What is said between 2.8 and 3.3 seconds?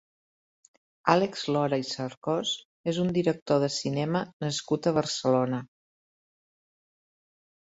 és un